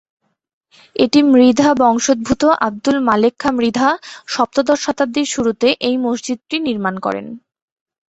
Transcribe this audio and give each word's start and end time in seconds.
এটি 0.95 1.19
মৃধা 1.31 1.69
বংশোদ্ভূত 1.81 2.43
আব্দুল 2.67 2.97
মালেক 3.07 3.33
খা 3.39 3.49
মৃধা 3.51 3.89
সপ্তদশ 4.27 4.79
শতাব্দীর 4.85 5.27
শুরুতে 5.27 5.67
এই 5.87 5.95
মসজিদটি 6.05 6.55
নির্মাণ 6.67 6.95
করেন। 7.05 7.25